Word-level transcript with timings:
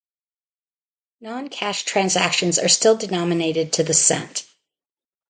Non-cash 1.21 1.83
transactions 1.83 2.57
are 2.57 2.67
still 2.67 2.97
denominated 2.97 3.71
to 3.73 3.83
the 3.83 3.93
cent. 3.93 4.47